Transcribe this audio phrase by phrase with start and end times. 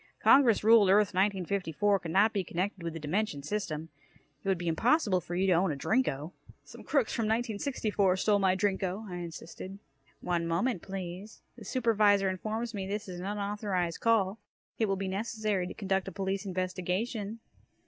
[0.19, 3.89] Congress ruled Earth 1954 could not be connected with the dimension system.
[4.43, 6.31] It would be impossible for you to own a Drinko."
[6.63, 9.77] "Some crooks from 1964 stole my Drinko!" I insisted.
[10.19, 11.43] "One moment, please.
[11.55, 14.39] The Supervisor informs me this is an unauthorized call.
[14.79, 17.39] It will be necessary to conduct a police investigation."